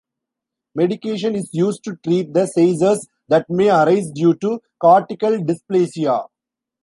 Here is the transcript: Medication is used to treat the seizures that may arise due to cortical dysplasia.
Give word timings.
Medication 0.73 1.35
is 1.35 1.53
used 1.53 1.83
to 1.83 1.95
treat 1.97 2.33
the 2.33 2.47
seizures 2.47 3.05
that 3.27 3.47
may 3.51 3.69
arise 3.69 4.09
due 4.09 4.33
to 4.33 4.59
cortical 4.79 5.37
dysplasia. 5.37 6.25